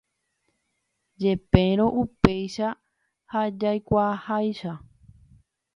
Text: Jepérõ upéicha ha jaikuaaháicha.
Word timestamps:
Jepérõ 1.23 1.85
upéicha 2.03 2.69
ha 3.33 3.45
jaikuaaháicha. 3.61 4.73